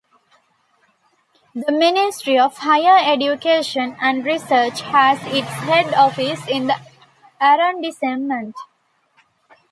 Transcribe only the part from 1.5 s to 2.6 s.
The Ministry of